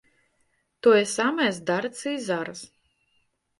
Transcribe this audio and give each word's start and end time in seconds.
Тое 0.87 1.03
самае 1.17 1.51
здарыцца 1.59 2.07
і 2.17 2.25
зараз. 2.31 2.59